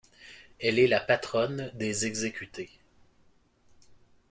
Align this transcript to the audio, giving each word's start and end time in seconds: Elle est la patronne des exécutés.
Elle 0.59 0.79
est 0.79 0.87
la 0.87 0.99
patronne 0.99 1.69
des 1.75 2.07
exécutés. 2.07 2.71